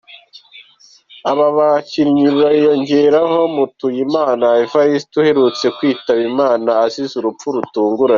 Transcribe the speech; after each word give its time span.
Aba 1.31 1.45
bakinnyi 1.57 2.23
biyongeraho 2.35 3.37
Mutuyimana 3.55 4.45
Evariste 4.63 5.13
uheruka 5.19 5.65
kwitaba 5.77 6.21
Imana 6.31 6.69
azize 6.85 7.13
urupfu 7.17 7.45
rutunguranye. 7.55 8.09